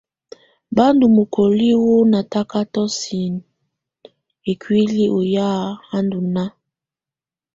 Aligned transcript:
Ba 0.75 0.85
ndù 0.93 1.05
mukoli 1.15 1.69
wu 1.83 1.93
natakatɔ 2.11 2.83
sinǝ 2.99 3.39
ikuili 4.51 5.03
u 5.17 5.19
ya 5.35 5.49
a 5.95 5.97
ndù 6.05 6.19
naà. 6.35 6.49